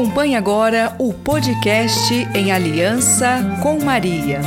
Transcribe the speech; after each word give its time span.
Acompanhe 0.00 0.34
agora 0.34 0.96
o 0.98 1.12
podcast 1.12 2.14
em 2.34 2.50
Aliança 2.50 3.58
com 3.62 3.78
Maria. 3.78 4.40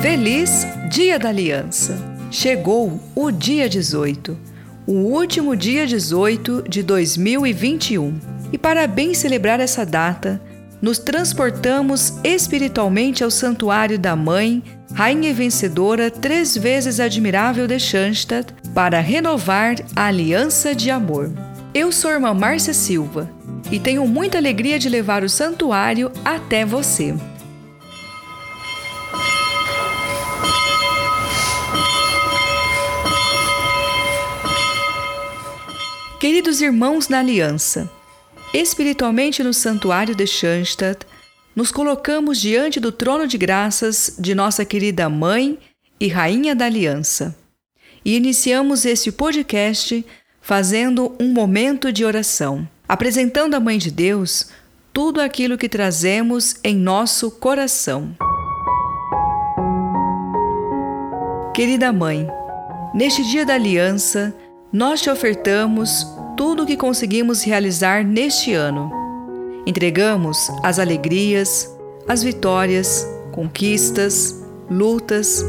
Feliz 0.00 0.64
Dia 0.88 1.18
da 1.18 1.30
Aliança! 1.30 1.98
Chegou 2.30 3.00
o 3.16 3.32
dia 3.32 3.68
18, 3.68 4.38
o 4.86 4.92
último 4.92 5.56
dia 5.56 5.88
18 5.88 6.66
de 6.68 6.84
2021. 6.84 8.16
E 8.52 8.56
para 8.56 8.86
bem 8.86 9.12
celebrar 9.12 9.58
essa 9.58 9.84
data, 9.84 10.40
nos 10.84 10.98
transportamos 10.98 12.12
espiritualmente 12.22 13.24
ao 13.24 13.30
santuário 13.30 13.98
da 13.98 14.14
Mãe, 14.14 14.62
Rainha 14.92 15.32
Vencedora, 15.32 16.10
três 16.10 16.54
vezes 16.54 17.00
admirável 17.00 17.66
de 17.66 17.80
Schanstatt, 17.80 18.52
para 18.74 19.00
renovar 19.00 19.76
a 19.96 20.08
aliança 20.08 20.74
de 20.74 20.90
amor. 20.90 21.32
Eu 21.72 21.90
sou 21.90 22.10
a 22.10 22.14
irmã 22.14 22.34
Márcia 22.34 22.74
Silva 22.74 23.30
e 23.72 23.80
tenho 23.80 24.06
muita 24.06 24.36
alegria 24.36 24.78
de 24.78 24.90
levar 24.90 25.24
o 25.24 25.28
santuário 25.28 26.12
até 26.22 26.66
você. 26.66 27.14
Queridos 36.20 36.60
irmãos 36.60 37.08
na 37.08 37.20
aliança, 37.20 37.90
Espiritualmente 38.54 39.42
no 39.42 39.52
santuário 39.52 40.14
de 40.14 40.28
Schanstatt, 40.28 41.04
nos 41.56 41.72
colocamos 41.72 42.40
diante 42.40 42.78
do 42.78 42.92
trono 42.92 43.26
de 43.26 43.36
graças 43.36 44.14
de 44.16 44.32
nossa 44.32 44.64
querida 44.64 45.08
Mãe 45.08 45.58
e 45.98 46.06
Rainha 46.06 46.54
da 46.54 46.66
Aliança. 46.66 47.36
E 48.04 48.14
iniciamos 48.14 48.84
este 48.84 49.10
podcast 49.10 50.06
fazendo 50.40 51.16
um 51.20 51.32
momento 51.32 51.92
de 51.92 52.04
oração, 52.04 52.68
apresentando 52.88 53.54
à 53.54 53.60
Mãe 53.60 53.76
de 53.76 53.90
Deus 53.90 54.50
tudo 54.92 55.20
aquilo 55.20 55.58
que 55.58 55.68
trazemos 55.68 56.54
em 56.62 56.76
nosso 56.76 57.32
coração. 57.32 58.16
Querida 61.52 61.92
Mãe, 61.92 62.28
neste 62.94 63.24
dia 63.24 63.44
da 63.44 63.54
aliança, 63.54 64.32
nós 64.72 65.02
te 65.02 65.10
ofertamos 65.10 66.06
tudo 66.36 66.62
o 66.62 66.66
que 66.66 66.76
conseguimos 66.76 67.42
realizar 67.42 68.04
neste 68.04 68.52
ano. 68.52 68.90
Entregamos 69.66 70.50
as 70.62 70.78
alegrias, 70.78 71.74
as 72.06 72.22
vitórias, 72.22 73.06
conquistas, 73.32 74.42
lutas, 74.70 75.44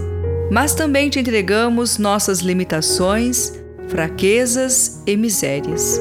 mas 0.52 0.74
também 0.74 1.10
te 1.10 1.20
entregamos 1.20 1.98
nossas 1.98 2.40
limitações, 2.40 3.54
fraquezas 3.88 5.02
e 5.06 5.18
misérias. 5.18 6.00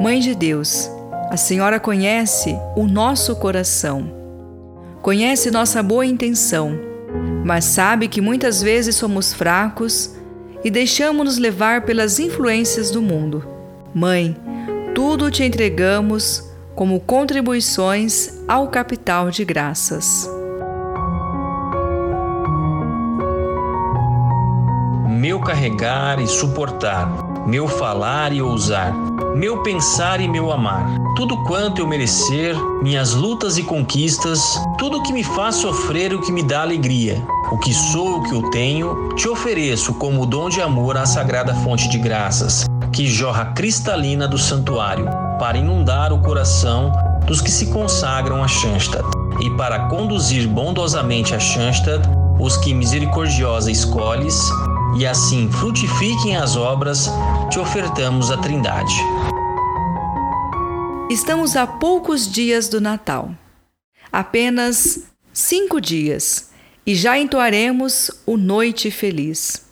Mãe 0.00 0.20
de 0.20 0.34
Deus, 0.34 0.90
a 1.30 1.36
Senhora 1.36 1.80
conhece 1.80 2.56
o 2.76 2.86
nosso 2.86 3.36
coração, 3.36 4.12
conhece 5.02 5.50
nossa 5.50 5.82
boa 5.82 6.06
intenção, 6.06 6.78
mas 7.44 7.64
sabe 7.64 8.08
que 8.08 8.20
muitas 8.20 8.62
vezes 8.62 8.96
somos 8.96 9.32
fracos 9.32 10.15
e 10.66 10.70
deixamos-nos 10.70 11.38
levar 11.38 11.82
pelas 11.82 12.18
influências 12.18 12.90
do 12.90 13.00
mundo. 13.00 13.46
Mãe, 13.94 14.36
tudo 14.96 15.30
te 15.30 15.44
entregamos 15.44 16.42
como 16.74 16.98
contribuições 16.98 18.42
ao 18.48 18.66
capital 18.66 19.30
de 19.30 19.44
graças. 19.44 20.28
Meu 25.08 25.38
carregar 25.38 26.20
e 26.20 26.26
suportar, 26.26 27.46
meu 27.46 27.68
falar 27.68 28.32
e 28.32 28.42
ousar, 28.42 28.92
meu 29.36 29.62
pensar 29.62 30.20
e 30.20 30.26
meu 30.26 30.50
amar, 30.50 30.84
tudo 31.14 31.44
quanto 31.44 31.80
eu 31.80 31.86
merecer, 31.86 32.56
minhas 32.82 33.14
lutas 33.14 33.56
e 33.56 33.62
conquistas, 33.62 34.40
tudo 34.78 35.00
que 35.04 35.12
me 35.12 35.22
faz 35.22 35.54
sofrer 35.54 36.12
o 36.12 36.20
que 36.20 36.32
me 36.32 36.42
dá 36.42 36.62
alegria, 36.62 37.24
o 37.50 37.58
que 37.58 37.72
sou, 37.72 38.18
o 38.18 38.22
que 38.24 38.34
eu 38.34 38.50
tenho, 38.50 39.08
te 39.14 39.28
ofereço 39.28 39.94
como 39.94 40.26
dom 40.26 40.48
de 40.48 40.60
amor 40.60 40.96
à 40.96 41.06
sagrada 41.06 41.54
fonte 41.54 41.88
de 41.88 41.98
graças, 41.98 42.66
que 42.92 43.06
jorra 43.06 43.52
cristalina 43.52 44.26
do 44.26 44.36
santuário, 44.36 45.08
para 45.38 45.56
inundar 45.56 46.12
o 46.12 46.20
coração 46.20 46.90
dos 47.24 47.40
que 47.40 47.50
se 47.50 47.66
consagram 47.66 48.42
a 48.42 48.48
Schanstatt, 48.48 49.04
e 49.40 49.50
para 49.56 49.88
conduzir 49.88 50.48
bondosamente 50.48 51.34
a 51.34 51.38
Schanstatt 51.38 52.08
os 52.40 52.56
que 52.56 52.74
misericordiosa 52.74 53.70
escolhes, 53.70 54.40
e 54.98 55.06
assim 55.06 55.48
frutifiquem 55.50 56.36
as 56.36 56.56
obras, 56.56 57.10
te 57.50 57.60
ofertamos 57.60 58.30
a 58.30 58.38
Trindade. 58.38 58.94
Estamos 61.08 61.54
a 61.54 61.66
poucos 61.66 62.30
dias 62.30 62.68
do 62.68 62.80
Natal. 62.80 63.30
Apenas 64.10 65.04
cinco 65.32 65.80
dias 65.80 66.50
e 66.86 66.94
já 66.94 67.18
entoaremos 67.18 68.10
o 68.24 68.36
Noite 68.36 68.90
Feliz. 68.90 69.66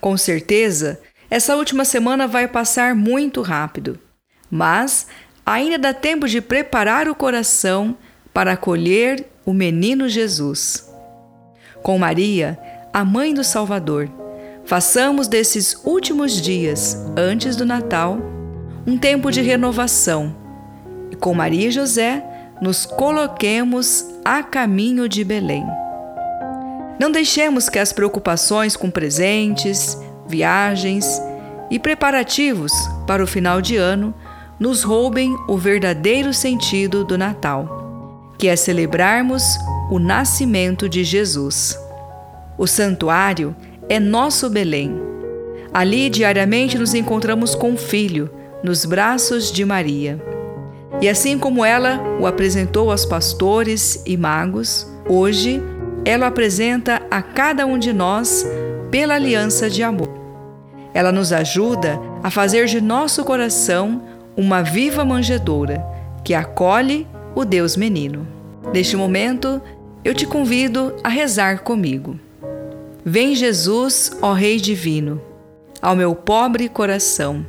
Com 0.00 0.16
certeza, 0.16 1.00
essa 1.30 1.56
última 1.56 1.84
semana 1.84 2.26
vai 2.26 2.48
passar 2.48 2.94
muito 2.94 3.40
rápido, 3.40 3.98
mas 4.50 5.06
ainda 5.46 5.78
dá 5.78 5.94
tempo 5.94 6.28
de 6.28 6.40
preparar 6.40 7.08
o 7.08 7.14
coração 7.14 7.96
para 8.34 8.52
acolher 8.52 9.26
o 9.46 9.52
menino 9.52 10.08
Jesus. 10.08 10.90
Com 11.82 11.98
Maria, 11.98 12.58
a 12.92 13.04
mãe 13.04 13.32
do 13.32 13.44
Salvador, 13.44 14.10
façamos 14.64 15.28
desses 15.28 15.80
últimos 15.84 16.40
dias, 16.40 16.96
antes 17.16 17.56
do 17.56 17.64
Natal, 17.64 18.18
um 18.86 18.98
tempo 18.98 19.30
de 19.30 19.40
renovação 19.40 20.42
e 21.12 21.16
com 21.16 21.34
Maria 21.34 21.68
e 21.68 21.70
José 21.70 22.24
nos 22.60 22.86
coloquemos 22.86 24.06
a 24.24 24.42
caminho 24.42 25.08
de 25.08 25.22
Belém. 25.22 25.64
Não 26.98 27.10
deixemos 27.10 27.68
que 27.68 27.78
as 27.78 27.92
preocupações 27.92 28.76
com 28.76 28.90
presentes, 28.90 29.98
viagens 30.26 31.20
e 31.70 31.78
preparativos 31.78 32.72
para 33.06 33.22
o 33.22 33.26
final 33.26 33.60
de 33.60 33.76
ano 33.76 34.14
nos 34.58 34.82
roubem 34.82 35.36
o 35.48 35.56
verdadeiro 35.56 36.32
sentido 36.32 37.04
do 37.04 37.18
Natal, 37.18 38.32
que 38.38 38.46
é 38.46 38.54
celebrarmos 38.54 39.42
o 39.90 39.98
nascimento 39.98 40.88
de 40.88 41.02
Jesus. 41.02 41.78
O 42.56 42.66
santuário 42.66 43.56
é 43.88 43.98
nosso 43.98 44.48
Belém. 44.48 45.00
Ali 45.74 46.10
diariamente 46.10 46.78
nos 46.78 46.94
encontramos 46.94 47.54
com 47.54 47.72
o 47.72 47.76
Filho, 47.78 48.30
nos 48.62 48.84
braços 48.84 49.50
de 49.50 49.64
Maria. 49.64 50.22
E 51.00 51.08
assim 51.08 51.38
como 51.38 51.64
ela 51.64 52.00
o 52.20 52.26
apresentou 52.26 52.90
aos 52.90 53.04
pastores 53.04 54.02
e 54.06 54.16
magos, 54.16 54.86
hoje 55.08 55.60
ela 56.04 56.26
apresenta 56.26 57.02
a 57.10 57.22
cada 57.22 57.64
um 57.64 57.78
de 57.78 57.92
nós 57.92 58.46
pela 58.90 59.14
aliança 59.14 59.70
de 59.70 59.82
amor. 59.82 60.10
Ela 60.92 61.12
nos 61.12 61.32
ajuda 61.32 61.98
a 62.22 62.30
fazer 62.30 62.66
de 62.66 62.80
nosso 62.80 63.24
coração 63.24 64.02
uma 64.36 64.62
viva 64.62 65.04
manjedoura 65.04 65.84
que 66.24 66.34
acolhe 66.34 67.06
o 67.34 67.44
Deus 67.44 67.76
menino. 67.76 68.26
Neste 68.72 68.96
momento, 68.96 69.60
eu 70.04 70.14
te 70.14 70.26
convido 70.26 70.94
a 71.02 71.08
rezar 71.08 71.60
comigo. 71.60 72.18
Vem 73.04 73.34
Jesus, 73.34 74.12
ó 74.20 74.32
Rei 74.32 74.58
Divino, 74.58 75.20
ao 75.80 75.96
meu 75.96 76.14
pobre 76.14 76.68
coração. 76.68 77.44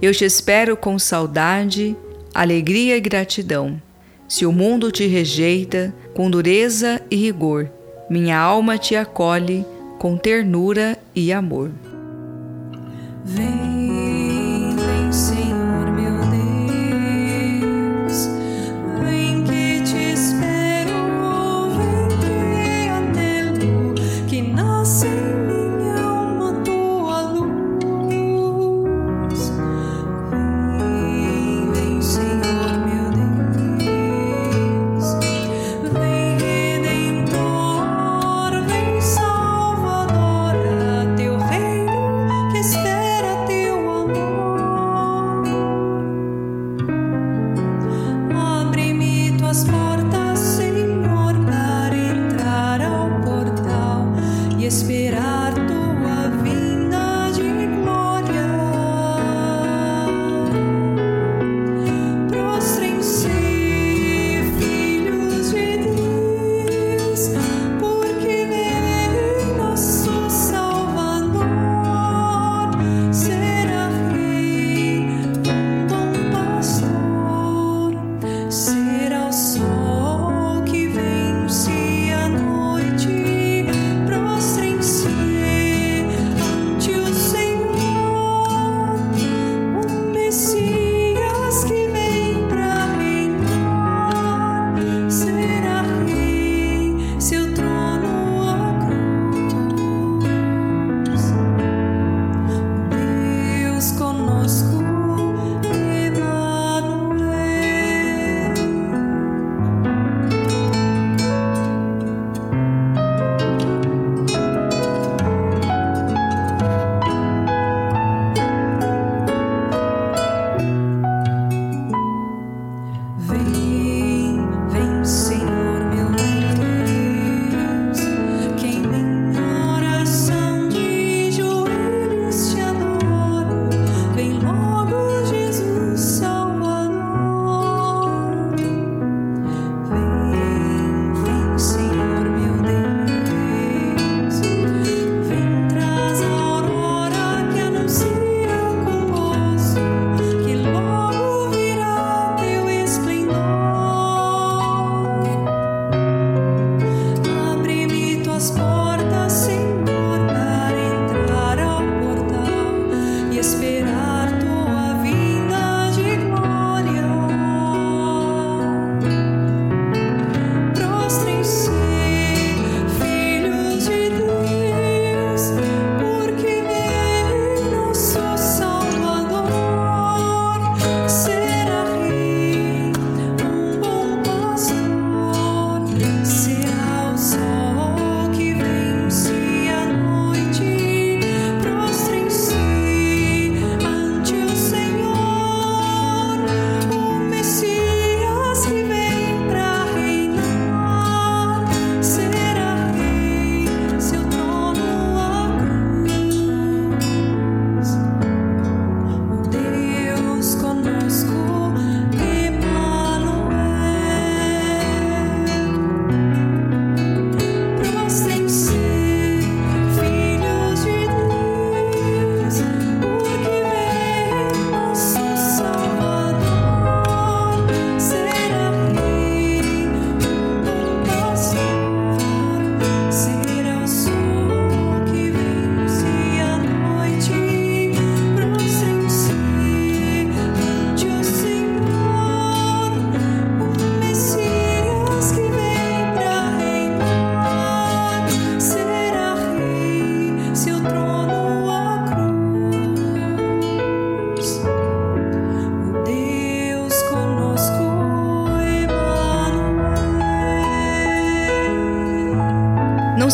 Eu 0.00 0.12
te 0.12 0.24
espero 0.24 0.76
com 0.76 0.98
saudade, 0.98 1.96
alegria 2.34 2.96
e 2.96 3.00
gratidão. 3.00 3.80
Se 4.28 4.46
o 4.46 4.52
mundo 4.52 4.90
te 4.90 5.06
rejeita 5.06 5.94
com 6.14 6.30
dureza 6.30 7.00
e 7.10 7.16
rigor, 7.16 7.70
minha 8.08 8.38
alma 8.38 8.78
te 8.78 8.96
acolhe 8.96 9.64
com 9.98 10.16
ternura 10.16 10.96
e 11.14 11.32
amor. 11.32 11.70
Vem, 13.24 13.67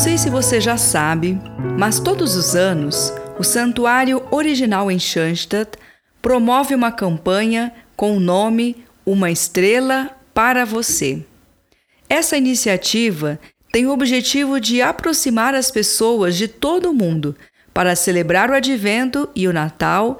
sei 0.04 0.18
se 0.18 0.28
você 0.28 0.60
já 0.60 0.76
sabe, 0.76 1.38
mas 1.78 1.98
todos 1.98 2.36
os 2.36 2.54
anos 2.54 3.10
o 3.38 3.42
Santuário 3.42 4.22
Original 4.30 4.90
em 4.90 4.98
Schanstatt 4.98 5.78
promove 6.20 6.74
uma 6.74 6.92
campanha 6.92 7.72
com 7.96 8.14
o 8.14 8.20
nome 8.20 8.84
Uma 9.06 9.30
Estrela 9.30 10.10
para 10.34 10.66
Você. 10.66 11.24
Essa 12.06 12.36
iniciativa 12.36 13.40
tem 13.72 13.86
o 13.86 13.92
objetivo 13.92 14.60
de 14.60 14.82
aproximar 14.82 15.54
as 15.54 15.70
pessoas 15.70 16.36
de 16.36 16.48
todo 16.48 16.90
o 16.90 16.94
mundo 16.94 17.34
para 17.72 17.96
celebrar 17.96 18.50
o 18.50 18.54
Advento 18.54 19.26
e 19.34 19.48
o 19.48 19.54
Natal 19.54 20.18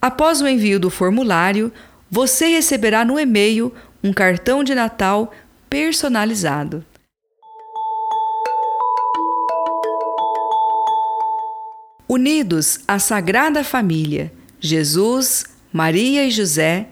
Após 0.00 0.40
o 0.40 0.46
envio 0.46 0.78
do 0.78 0.88
formulário, 0.88 1.72
você 2.08 2.46
receberá 2.46 3.04
no 3.04 3.18
e-mail 3.18 3.74
um 4.04 4.12
cartão 4.12 4.62
de 4.62 4.72
Natal 4.72 5.34
personalizado. 5.68 6.84
Unidos 12.08 12.78
à 12.86 13.00
Sagrada 13.00 13.64
Família, 13.64 14.32
Jesus, 14.60 15.44
Maria 15.72 16.24
e 16.24 16.30
José, 16.30 16.86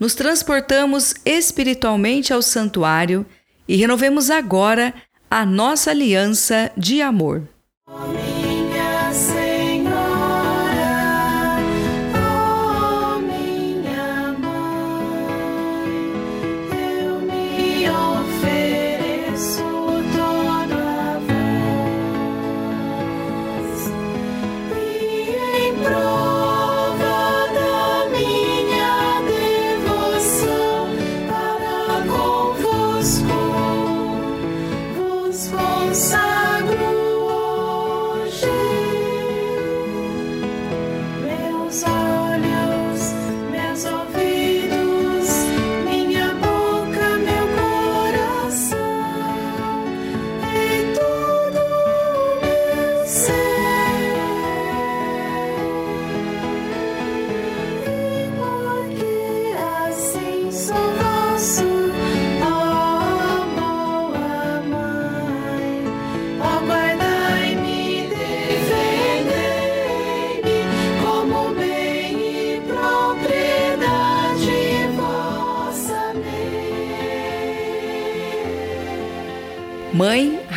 nos 0.00 0.14
transportamos 0.14 1.14
espiritualmente 1.26 2.32
ao 2.32 2.40
santuário 2.40 3.26
e 3.68 3.76
renovemos 3.76 4.30
agora 4.30 4.94
a 5.30 5.44
nossa 5.44 5.90
aliança 5.90 6.72
de 6.76 7.02
amor. 7.02 7.46
Minha 7.86 8.29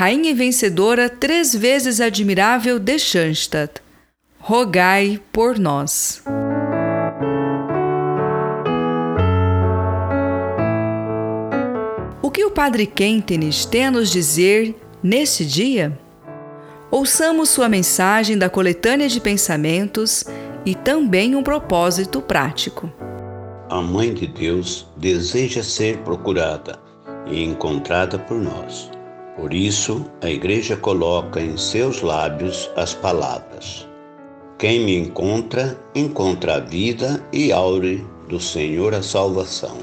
rainha 0.04 0.32
e 0.32 0.34
vencedora, 0.34 1.08
três 1.08 1.56
vezes 1.56 2.02
admirável 2.02 2.78
de 2.78 3.00
Schanstatt, 3.00 3.76
rogai 4.38 5.18
por 5.32 5.58
nós. 5.58 6.22
O 12.22 12.30
que 12.30 12.44
o 12.44 12.52
Padre 12.52 12.86
Kentenich 12.86 13.66
tem 13.66 13.86
a 13.86 13.92
nos 13.92 14.12
dizer 14.12 14.76
neste 15.02 15.46
dia? 15.46 15.98
Ouçamos 16.92 17.48
sua 17.48 17.70
mensagem 17.70 18.38
da 18.38 18.50
coletânea 18.50 19.08
de 19.08 19.22
pensamentos 19.22 20.26
e 20.66 20.76
também 20.76 21.34
um 21.34 21.42
propósito 21.42 22.22
prático. 22.22 22.92
A 23.70 23.82
Mãe 23.82 24.14
de 24.14 24.28
Deus 24.28 24.86
deseja 24.98 25.64
ser 25.64 26.00
procurada 26.00 26.78
e 27.26 27.42
encontrada 27.42 28.20
por 28.20 28.38
nós. 28.38 28.92
Por 29.36 29.54
isso, 29.54 30.06
a 30.22 30.30
Igreja 30.30 30.78
coloca 30.78 31.42
em 31.42 31.58
seus 31.58 32.02
lábios 32.02 32.70
as 32.76 32.94
palavras: 32.94 33.88
Quem 34.60 34.82
me 34.82 34.96
encontra, 34.96 35.78
encontra 35.96 36.56
a 36.56 36.60
vida 36.60 37.26
e 37.34 37.52
aure 37.52 38.06
do 38.30 38.40
Senhor 38.40 38.94
a 38.94 39.02
salvação. 39.02 39.78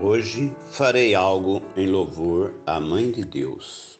Hoje 0.00 0.52
farei 0.72 1.14
algo 1.14 1.62
em 1.76 1.86
louvor 1.86 2.54
à 2.66 2.80
Mãe 2.80 3.10
de 3.10 3.24
Deus. 3.24 3.98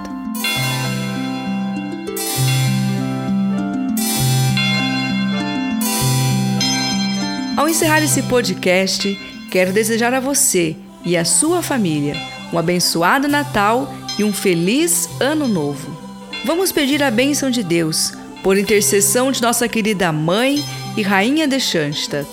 Ao 7.56 7.68
encerrar 7.68 8.02
esse 8.02 8.22
podcast, 8.22 9.16
quero 9.50 9.72
desejar 9.72 10.12
a 10.12 10.20
você 10.20 10.76
e 11.04 11.16
a 11.16 11.24
sua 11.24 11.62
família 11.62 12.16
um 12.52 12.58
abençoado 12.58 13.28
Natal 13.28 13.92
e 14.18 14.24
um 14.24 14.32
feliz 14.32 15.08
Ano 15.20 15.48
Novo. 15.48 15.96
Vamos 16.44 16.70
pedir 16.70 17.02
a 17.02 17.10
bênção 17.10 17.50
de 17.50 17.62
Deus 17.62 18.12
por 18.42 18.58
intercessão 18.58 19.32
de 19.32 19.40
nossa 19.40 19.68
querida 19.68 20.12
Mãe 20.12 20.62
e 20.96 21.02
Rainha 21.02 21.48
de 21.48 21.58
Schanstatt. 21.58 22.28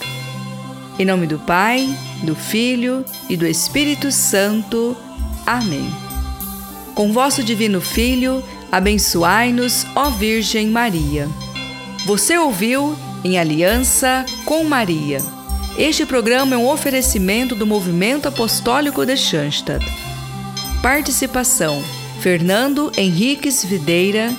Em 1.01 1.05
nome 1.05 1.25
do 1.25 1.39
Pai, 1.39 1.89
do 2.21 2.35
Filho 2.35 3.03
e 3.27 3.35
do 3.35 3.47
Espírito 3.47 4.11
Santo. 4.11 4.95
Amém. 5.47 5.91
Com 6.93 7.11
vosso 7.11 7.43
Divino 7.43 7.81
Filho, 7.81 8.43
abençoai-nos, 8.71 9.83
ó 9.95 10.11
Virgem 10.11 10.67
Maria. 10.67 11.27
Você 12.05 12.37
ouviu 12.37 12.95
em 13.23 13.39
aliança 13.39 14.23
com 14.45 14.63
Maria. 14.63 15.17
Este 15.75 16.05
programa 16.05 16.53
é 16.53 16.57
um 16.59 16.69
oferecimento 16.69 17.55
do 17.55 17.65
Movimento 17.65 18.27
Apostólico 18.27 19.03
de 19.03 19.17
Schanstatt. 19.17 19.83
Participação: 20.83 21.83
Fernando 22.19 22.91
Henriques 22.95 23.65
Videira 23.65 24.31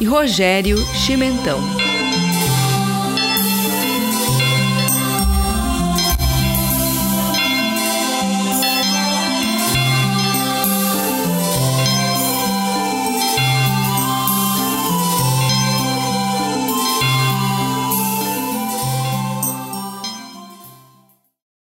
e 0.00 0.06
Rogério 0.06 0.78
Chimentão. 0.94 1.60